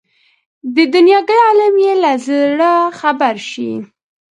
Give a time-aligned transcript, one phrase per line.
[0.75, 3.71] د دنیاګۍ عالم یې له زړه خبر شي.